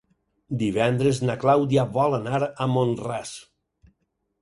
[0.61, 3.39] Divendres na Clàudia vol anar a Mont-ras.